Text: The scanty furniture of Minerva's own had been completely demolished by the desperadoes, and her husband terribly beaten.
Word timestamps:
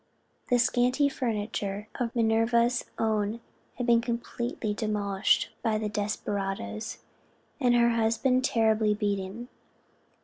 The 0.49 0.57
scanty 0.57 1.09
furniture 1.09 1.87
of 1.99 2.15
Minerva's 2.15 2.85
own 2.97 3.39
had 3.75 3.85
been 3.85 4.01
completely 4.01 4.73
demolished 4.73 5.51
by 5.61 5.77
the 5.77 5.89
desperadoes, 5.89 6.97
and 7.59 7.75
her 7.75 7.91
husband 7.91 8.43
terribly 8.43 8.95
beaten. 8.95 9.47